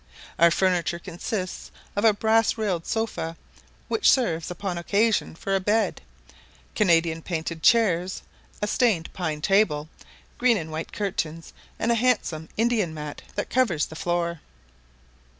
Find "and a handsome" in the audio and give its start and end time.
11.77-12.49